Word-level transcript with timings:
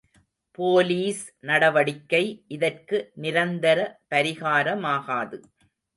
Police 0.59 1.19
நடவடிக்கை 1.41 2.23
இதற்கு 2.47 3.11
நிரந்தர 3.15 3.79
பரிகாரமாகாது. 4.09 5.39